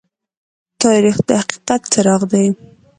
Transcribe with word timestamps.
تاریخ 0.81 1.17
د 1.27 1.29
حقیقت 1.41 1.81
څراغ 1.91 2.21
دى. 2.31 2.45